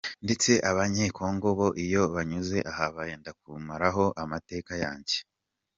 [0.25, 5.17] Ndetse Abanyekongo bo iyo banyuze aha benda kumaraho amateke yanjye”.